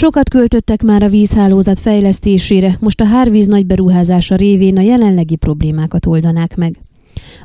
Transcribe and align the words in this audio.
Sokat 0.00 0.28
költöttek 0.28 0.82
már 0.82 1.02
a 1.02 1.08
vízhálózat 1.08 1.78
fejlesztésére, 1.78 2.76
most 2.80 3.00
a 3.00 3.04
hárvíz 3.04 3.46
nagy 3.46 3.66
beruházása 3.66 4.34
révén 4.34 4.76
a 4.76 4.80
jelenlegi 4.80 5.36
problémákat 5.36 6.06
oldanák 6.06 6.56
meg. 6.56 6.78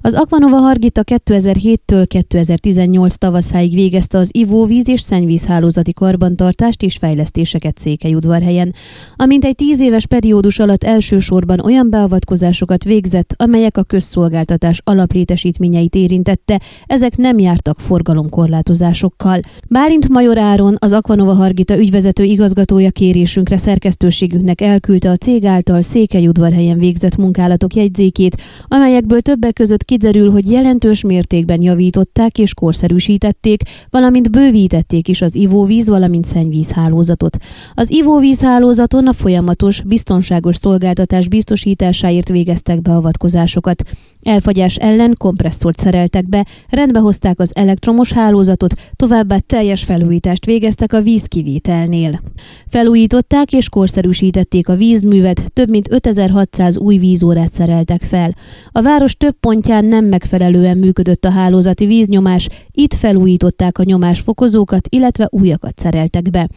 Az 0.01 0.13
Aquanova 0.13 0.57
Hargita 0.57 1.01
2007-től 1.05 2.05
2018 2.07 3.15
tavaszáig 3.15 3.73
végezte 3.73 4.17
az 4.17 4.29
ivóvíz 4.33 4.87
és 4.87 5.01
szennyvízhálózati 5.01 5.93
karbantartást 5.93 6.81
és 6.81 6.97
fejlesztéseket 6.97 7.77
Székelyudvarhelyen, 7.77 8.73
amint 9.15 9.45
egy 9.45 9.55
tíz 9.55 9.81
éves 9.81 10.05
periódus 10.05 10.59
alatt 10.59 10.83
elsősorban 10.83 11.59
olyan 11.59 11.89
beavatkozásokat 11.89 12.83
végzett, 12.83 13.33
amelyek 13.37 13.77
a 13.77 13.83
közszolgáltatás 13.83 14.81
alaplétesítményeit 14.83 15.95
érintette, 15.95 16.61
ezek 16.85 17.17
nem 17.17 17.39
jártak 17.39 17.79
forgalomkorlátozásokkal. 17.79 19.39
Bálint 19.69 20.09
Major 20.09 20.37
Áron, 20.37 20.75
az 20.79 20.93
Aquanova 20.93 21.33
Hargita 21.33 21.77
ügyvezető 21.77 22.23
igazgatója 22.23 22.91
kérésünkre 22.91 23.57
szerkesztőségünknek 23.57 24.61
elküldte 24.61 25.09
a 25.09 25.15
cég 25.15 25.45
által 25.45 25.81
Székelyudvarhelyen 25.81 26.77
végzett 26.77 27.15
munkálatok 27.15 27.73
jegyzékét, 27.73 28.41
amelyekből 28.67 29.21
többek 29.21 29.53
között 29.53 29.74
kiderül, 29.83 30.31
hogy 30.31 30.51
jelentős 30.51 31.01
mértékben 31.01 31.61
javították 31.61 32.37
és 32.37 32.53
korszerűsítették, 32.53 33.61
valamint 33.89 34.31
bővítették 34.31 35.07
is 35.07 35.21
az 35.21 35.35
ivóvíz, 35.35 35.89
valamint 35.89 36.25
szennyvízhálózatot. 36.25 37.37
Az 37.73 37.91
ivóvízhálózaton 37.91 39.07
a 39.07 39.13
folyamatos, 39.13 39.81
biztonságos 39.81 40.55
szolgáltatás 40.55 41.27
biztosításáért 41.27 42.29
végeztek 42.29 42.81
beavatkozásokat. 42.81 43.83
Elfagyás 44.25 44.75
ellen 44.75 45.15
kompresszort 45.17 45.79
szereltek 45.79 46.29
be, 46.29 46.45
rendbehozták 46.69 47.39
az 47.39 47.55
elektromos 47.55 48.11
hálózatot, 48.11 48.73
továbbá 48.95 49.37
teljes 49.37 49.83
felújítást 49.83 50.45
végeztek 50.45 50.93
a 50.93 51.01
vízkivételnél. 51.01 52.21
Felújították 52.67 53.51
és 53.51 53.69
korszerűsítették 53.69 54.69
a 54.69 54.75
vízművet, 54.75 55.51
több 55.53 55.69
mint 55.69 55.91
5600 55.91 56.77
új 56.77 56.97
vízórát 56.97 57.53
szereltek 57.53 58.01
fel. 58.01 58.35
A 58.71 58.81
város 58.81 59.15
több 59.15 59.35
pontján 59.39 59.85
nem 59.85 60.05
megfelelően 60.05 60.77
működött 60.77 61.25
a 61.25 61.29
hálózati 61.29 61.85
víznyomás, 61.85 62.47
itt 62.71 62.93
felújították 62.93 63.77
a 63.77 63.83
nyomásfokozókat, 63.83 64.87
illetve 64.89 65.27
újakat 65.31 65.79
szereltek 65.79 66.29
be. 66.29 66.47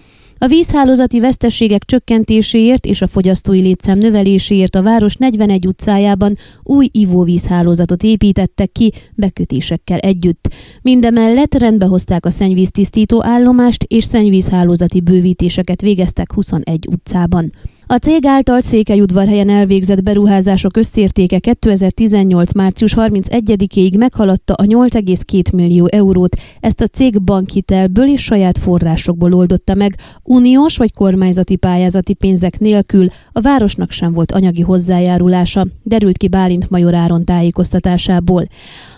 A 0.41 0.47
vízhálózati 0.47 1.20
vesztességek 1.20 1.84
csökkentéséért 1.84 2.86
és 2.86 3.03
a 3.03 3.06
fogyasztói 3.06 3.61
létszám 3.61 3.98
növeléséért 3.98 4.75
a 4.75 4.83
város 4.83 5.14
41 5.14 5.67
utcájában 5.67 6.36
új 6.62 6.89
ivóvízhálózatot 6.92 8.03
építettek 8.03 8.72
ki 8.72 8.92
bekötésekkel 9.14 9.98
együtt. 9.98 10.48
Mindemellett 10.83 11.55
rendbehozták 11.55 12.27
a 12.27 12.30
szennyvíztisztító 12.30 13.25
állomást 13.25 13.83
és 13.83 14.05
szennyvízhálózati 14.05 15.00
bővítéseket 15.00 15.80
végeztek 15.80 16.33
21 16.33 16.86
utcában. 16.91 17.50
A 17.91 17.97
cég 17.97 18.27
által 18.27 18.61
Székelyudvarhelyen 18.61 19.48
elvégzett 19.48 20.03
beruházások 20.03 20.77
összértéke 20.77 21.39
2018. 21.39 22.53
március 22.53 22.95
31-ig 22.97 23.98
meghaladta 23.98 24.55
a 24.55 24.62
8,2 24.62 25.55
millió 25.55 25.86
eurót. 25.91 26.36
Ezt 26.61 26.80
a 26.80 26.86
cég 26.86 27.22
bankhitelből 27.22 28.08
és 28.08 28.22
saját 28.22 28.58
forrásokból 28.58 29.33
oldotta 29.33 29.75
meg, 29.75 29.95
uniós 30.22 30.77
vagy 30.77 30.95
kormányzati 30.95 31.56
pályázati 31.56 32.14
pénzek 32.14 32.58
nélkül 32.58 33.08
a 33.33 33.41
városnak 33.41 33.91
sem 33.91 34.12
volt 34.12 34.33
anyagi 34.33 34.62
hozzájárulása, 34.62 35.67
derült 35.83 36.17
ki 36.17 36.28
Bálint 36.28 36.70
Major 36.70 36.95
Áron 36.95 37.25
tájékoztatásából. 37.25 38.48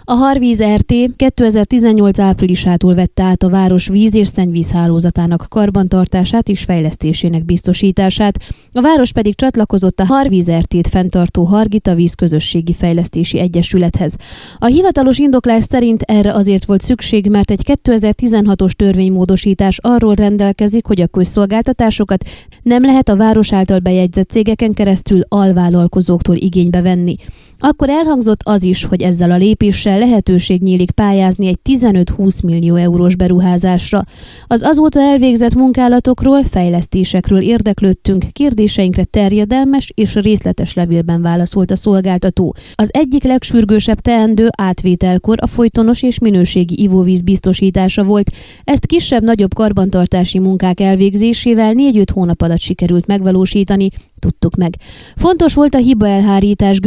A 0.05 0.13
Harvíz 0.13 0.63
RT 0.63 0.95
2018 1.17 2.19
áprilisától 2.19 2.95
vette 2.95 3.23
át 3.23 3.43
a 3.43 3.49
város 3.49 3.89
víz- 3.89 4.15
és 4.15 4.29
szennyvízhálózatának 4.29 5.47
karbantartását 5.49 6.49
és 6.49 6.63
fejlesztésének 6.63 7.45
biztosítását, 7.45 8.39
a 8.73 8.81
város 8.81 9.13
pedig 9.13 9.35
csatlakozott 9.35 10.01
a 10.01 10.05
Harvíz 10.05 10.51
RT-t 10.51 10.89
fenntartó 10.89 11.45
Hargita 11.45 11.95
Vízközösségi 11.95 12.73
Fejlesztési 12.73 13.39
Egyesülethez. 13.39 14.15
A 14.59 14.67
hivatalos 14.67 15.19
indoklás 15.19 15.65
szerint 15.65 16.03
erre 16.03 16.35
azért 16.35 16.65
volt 16.65 16.81
szükség, 16.81 17.29
mert 17.31 17.51
egy 17.51 17.79
2016-os 17.83 18.71
törvénymódosítás 18.71 19.79
arról 19.79 20.15
rendelkezik, 20.15 20.87
hogy 20.87 21.01
a 21.01 21.07
közszolgáltatásokat 21.07 22.25
nem 22.63 22.83
lehet 22.83 23.09
a 23.09 23.17
város 23.17 23.53
által 23.53 23.79
bejegyzett 23.79 24.31
cégeken 24.31 24.73
keresztül 24.73 25.21
alvállalkozóktól 25.29 26.37
igénybe 26.37 26.83
venni. 26.83 27.17
Akkor 27.63 27.89
elhangzott 27.89 28.41
az 28.45 28.65
is, 28.65 28.85
hogy 28.85 29.03
ezzel 29.03 29.31
a 29.31 29.37
lépéssel 29.37 29.99
lehetőség 29.99 30.63
nyílik 30.63 30.91
pályázni 30.91 31.47
egy 31.47 31.59
15-20 31.65 32.45
millió 32.45 32.75
eurós 32.75 33.17
beruházásra. 33.17 34.05
Az 34.47 34.63
azóta 34.63 35.01
elvégzett 35.01 35.55
munkálatokról, 35.55 36.45
fejlesztésekről 36.45 37.43
érdeklődtünk, 37.43 38.25
kérdéseinkre 38.33 39.05
terjedelmes 39.05 39.93
és 39.95 40.15
részletes 40.15 40.75
levélben 40.75 41.23
válaszolt 41.23 41.71
a 41.71 41.77
szolgáltató. 41.77 42.55
Az 42.75 42.89
egyik 42.93 43.23
legsürgősebb 43.23 44.01
teendő 44.01 44.49
átvételkor 44.57 45.39
a 45.41 45.47
folytonos 45.47 46.03
és 46.03 46.19
minőségi 46.19 46.83
ivóvíz 46.83 47.23
biztosítása 47.23 48.05
volt. 48.05 48.31
Ezt 48.65 48.87
kisebb-nagyobb 48.87 49.55
karbantartási 49.55 50.39
munkák 50.39 50.81
elvégzésével 50.81 51.73
4-5 51.77 52.05
hónap 52.13 52.43
alatt 52.43 52.61
sikerült 52.61 53.07
megvalósítani, 53.07 53.89
tudtuk 54.19 54.57
meg. 54.57 54.77
Fontos 55.17 55.55
volt 55.55 55.75
a 55.75 55.79
hiba 55.79 56.07
elhárítás 56.07 56.81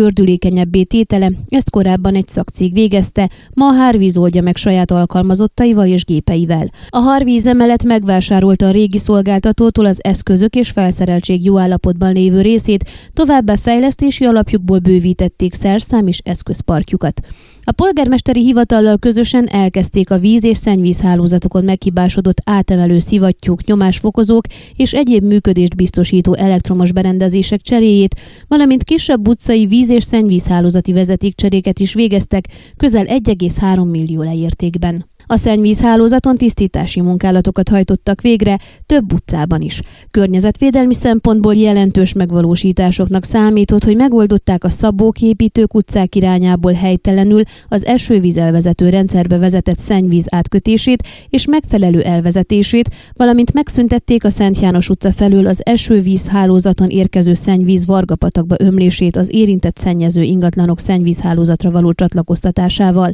gördülékenyebbé 0.63 0.84
tétele, 0.84 1.31
ezt 1.50 1.69
korábban 1.69 2.16
egy 2.16 2.28
szakcég 2.28 2.74
végezte, 2.74 3.29
ma 3.53 3.68
a 3.68 3.74
Hárvíz 3.74 4.18
oldja 4.18 4.41
meg 4.41 4.56
saját 4.56 4.91
alkalmazottaival 4.91 5.88
és 5.88 6.06
gépeivel. 6.06 6.69
A 6.90 6.97
Harvíz 6.97 7.46
emelet 7.46 7.84
megvásárolta 7.84 8.68
a 8.68 8.72
régi 8.72 8.97
szolgáltatótól 8.97 9.85
az 9.85 10.03
eszközök 10.03 10.56
és 10.56 10.69
felszereltség 10.69 11.46
jó 11.46 11.57
állapotban 11.57 12.13
lévő 12.13 12.41
részét, 12.41 12.90
továbbá 13.13 13.56
fejlesztési 13.56 14.25
alapjukból 14.25 14.79
bővítették 14.79 15.53
szerszám 15.53 16.07
és 16.07 16.19
eszközparkjukat. 16.24 17.22
A 17.66 17.72
polgármesteri 17.72 18.44
hivatallal 18.44 18.97
közösen 18.97 19.47
elkezdték 19.47 20.12
a 20.12 20.18
víz- 20.18 20.44
és 20.44 20.57
szennyvízhálózatokon 20.57 21.63
meghibásodott 21.63 22.38
átemelő 22.45 23.00
szivattyúk, 23.00 23.66
nyomásfokozók 23.66 24.45
és 24.75 24.94
egyéb 24.94 25.24
működést 25.24 25.75
biztosító 25.75 26.35
elektromos 26.35 26.91
berendezések 26.91 27.62
cseréjét, 27.62 28.19
valamint 28.47 28.84
kisebb 28.84 29.28
utcai 29.28 29.66
víz- 29.66 29.91
és 29.91 30.03
szennyvízhálózati 30.53 30.93
vezetékcseréket 30.93 31.79
is 31.79 31.93
végeztek 31.93 32.47
közel 32.77 33.05
1,3 33.05 33.89
millió 33.89 34.21
leértékben. 34.21 35.05
A 35.25 35.35
szennyvízhálózaton 35.35 36.38
tisztítási 36.38 37.01
munkálatokat 37.01 37.69
hajtottak 37.69 38.22
végre 38.22 38.57
több 38.85 39.13
utcában 39.13 39.61
is. 39.61 39.79
Környezetvédelmi 40.11 40.94
szempontból 40.94 41.56
jelentős 41.56 42.13
megvalósításoknak 42.13 43.23
számított, 43.23 43.83
hogy 43.83 43.95
megoldották 43.95 44.63
a 44.63 44.69
szabók 44.69 45.22
építők 45.22 45.73
utcák 45.73 46.16
irányából 46.16 46.73
helytelenül 46.73 47.44
az 47.67 47.85
esővíz 47.85 48.38
elvezető 48.38 48.89
rendszerbe 48.89 49.38
vezetett 49.38 49.79
szennyvíz 49.79 50.25
átkötését 50.29 51.07
és 51.29 51.45
megfelelő 51.45 52.01
elvezetését, 52.01 52.89
valamint 53.13 53.53
megszüntették 53.53 54.23
a 54.23 54.29
Szent 54.29 54.59
János 54.59 54.89
utca 54.89 55.12
felől 55.12 55.47
az 55.47 55.62
esővíz 55.66 56.28
hálózaton 56.28 56.89
érkező 56.89 57.33
szennyvíz 57.33 57.85
Vargapatakba 57.85 58.56
ömlését 58.59 59.16
az 59.16 59.33
érintett 59.33 59.78
szennyező 59.78 60.22
ingatlanok 60.22 60.79
szennyvízhálózatra 60.79 61.72
való 61.72 61.94
csatlakoztatásával. 61.94 63.13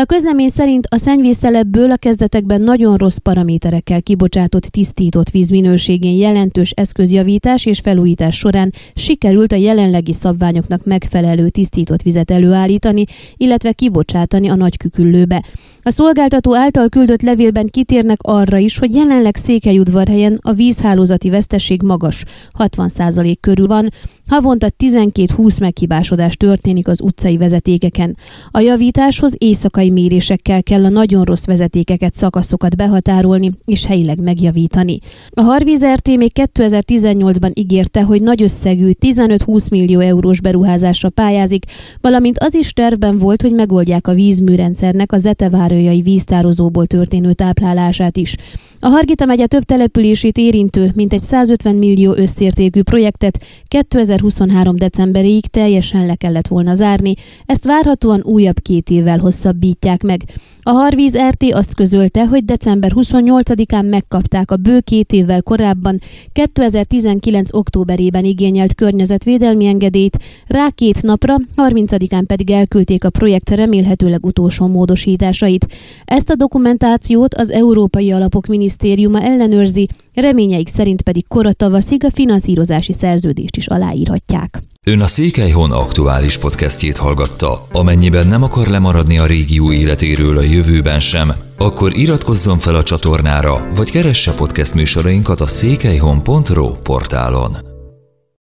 A 0.00 0.04
közlemény 0.04 0.48
szerint 0.48 0.86
a 0.90 0.96
szennyvíztelebből 0.96 1.90
a 1.90 1.96
kezdetekben 1.96 2.60
nagyon 2.60 2.96
rossz 2.96 3.16
paraméterekkel 3.16 4.02
kibocsátott 4.02 4.62
tisztított 4.62 5.30
víz 5.30 5.50
minőségén 5.50 6.16
jelentős 6.16 6.70
eszközjavítás 6.70 7.66
és 7.66 7.80
felújítás 7.80 8.36
során 8.36 8.72
sikerült 8.94 9.52
a 9.52 9.56
jelenlegi 9.56 10.12
szabványoknak 10.12 10.84
megfelelő 10.84 11.48
tisztított 11.48 12.02
vizet 12.02 12.30
előállítani, 12.30 13.04
illetve 13.36 13.72
kibocsátani 13.72 14.48
a 14.48 14.54
nagyküküllőbe. 14.54 15.42
A 15.82 15.90
szolgáltató 15.90 16.54
által 16.54 16.88
küldött 16.88 17.22
levélben 17.22 17.66
kitérnek 17.66 18.18
arra 18.20 18.58
is, 18.58 18.78
hogy 18.78 18.94
jelenleg 18.94 19.36
Székelyudvarhelyen 19.36 20.38
a 20.40 20.52
vízhálózati 20.52 21.30
veszteség 21.30 21.82
magas, 21.82 22.24
60% 22.58 23.34
körül 23.40 23.66
van, 23.66 23.88
havonta 24.26 24.66
12-20 24.78 25.60
meghibásodás 25.60 26.36
történik 26.36 26.88
az 26.88 27.00
utcai 27.00 27.36
vezetékeken. 27.36 28.16
A 28.50 28.60
javításhoz 28.60 29.34
éjszakai 29.38 29.90
mérésekkel 29.90 30.62
kell 30.62 30.84
a 30.84 30.88
nagyon 30.88 31.24
rossz 31.24 31.44
vezetékeket, 31.44 32.14
szakaszokat 32.14 32.76
behatárolni 32.76 33.50
és 33.64 33.86
helyileg 33.86 34.20
megjavítani. 34.20 34.98
A 35.30 35.42
Harvíz 35.42 35.84
RT 35.84 36.06
még 36.16 36.32
2018-ban 36.34 37.52
ígérte, 37.54 38.02
hogy 38.02 38.22
nagy 38.22 38.42
összegű 38.42 38.90
15-20 39.00 39.70
millió 39.70 40.00
eurós 40.00 40.40
beruházásra 40.40 41.10
pályázik, 41.10 41.64
valamint 42.00 42.38
az 42.38 42.54
is 42.54 42.72
tervben 42.72 43.18
volt, 43.18 43.42
hogy 43.42 43.52
megoldják 43.52 44.08
a 44.08 44.14
vízműrendszernek 44.14 45.12
a 45.12 45.18
Zetevár 45.18 45.69
várőjai 45.70 46.00
víztározóból 46.00 46.86
történő 46.86 47.32
táplálását 47.32 48.16
is. 48.16 48.36
A 48.80 48.88
Hargita 48.88 49.24
megye 49.24 49.46
több 49.46 49.62
települését 49.62 50.38
érintő, 50.38 50.90
mintegy 50.94 51.22
150 51.22 51.74
millió 51.74 52.12
összértékű 52.12 52.82
projektet 52.82 53.44
2023. 53.64 54.76
decemberéig 54.76 55.46
teljesen 55.46 56.06
le 56.06 56.14
kellett 56.14 56.48
volna 56.48 56.74
zárni, 56.74 57.14
ezt 57.46 57.64
várhatóan 57.64 58.20
újabb 58.24 58.60
két 58.60 58.90
évvel 58.90 59.18
hosszabbítják 59.18 60.02
meg. 60.02 60.24
A 60.62 60.70
Harvíz 60.70 61.16
RT 61.28 61.44
azt 61.52 61.74
közölte, 61.74 62.26
hogy 62.26 62.44
december 62.44 62.90
28-án 62.94 63.88
megkapták 63.88 64.50
a 64.50 64.56
bő 64.56 64.80
két 64.80 65.12
évvel 65.12 65.42
korábban 65.42 65.98
2019. 66.32 67.52
októberében 67.52 68.24
igényelt 68.24 68.74
környezetvédelmi 68.74 69.66
engedélyt, 69.66 70.18
rá 70.46 70.68
két 70.74 71.02
napra, 71.02 71.36
30-án 71.56 72.24
pedig 72.26 72.50
elküldték 72.50 73.04
a 73.04 73.10
projekt 73.10 73.50
remélhetőleg 73.50 74.26
utolsó 74.26 74.66
módosításait. 74.66 75.59
Ezt 76.04 76.30
a 76.30 76.34
dokumentációt 76.34 77.34
az 77.34 77.50
Európai 77.50 78.12
Alapok 78.12 78.46
Minisztériuma 78.46 79.20
ellenőrzi, 79.20 79.88
reményeik 80.14 80.68
szerint 80.68 81.02
pedig 81.02 81.28
kora 81.28 81.52
tavaszig 81.52 82.04
a 82.04 82.10
finanszírozási 82.10 82.92
szerződést 82.92 83.56
is 83.56 83.66
aláírhatják. 83.66 84.62
Ön 84.86 85.00
a 85.00 85.06
Székelyhon 85.06 85.70
aktuális 85.70 86.38
podcastjét 86.38 86.96
hallgatta. 86.96 87.66
Amennyiben 87.72 88.26
nem 88.26 88.42
akar 88.42 88.66
lemaradni 88.66 89.18
a 89.18 89.26
régió 89.26 89.72
életéről 89.72 90.36
a 90.36 90.42
jövőben 90.42 91.00
sem, 91.00 91.32
akkor 91.58 91.96
iratkozzon 91.96 92.58
fel 92.58 92.74
a 92.74 92.82
csatornára, 92.82 93.68
vagy 93.74 93.90
keresse 93.90 94.34
podcast 94.34 94.74
műsorainkat 94.74 95.40
a 95.40 95.46
székelyhon.pro 95.46 96.72
portálon. 96.72 97.69